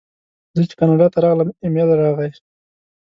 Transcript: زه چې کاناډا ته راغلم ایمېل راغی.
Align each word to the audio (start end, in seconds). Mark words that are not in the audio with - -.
زه 0.55 0.61
چې 0.69 0.75
کاناډا 0.79 1.07
ته 1.13 1.19
راغلم 1.25 1.49
ایمېل 1.63 1.89
راغی. 2.01 2.31